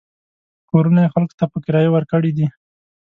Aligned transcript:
کورونه 0.69 0.99
یې 1.03 1.11
خلکو 1.13 1.37
ته 1.39 1.45
په 1.51 1.57
کرایه 1.65 1.89
ورکړي 1.91 2.31
دي. 2.37 2.47